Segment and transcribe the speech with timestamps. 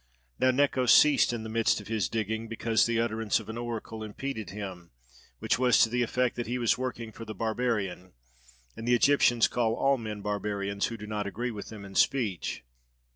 [0.39, 4.01] Now Necos ceased in the midst of his digging, because the utterance of an Oracle
[4.01, 4.89] impeded him,
[5.37, 8.13] which was to the effect that he was working for the Barbarian:
[8.75, 12.63] and the Egyptians call all men Barbarians who do not agree with them in speech.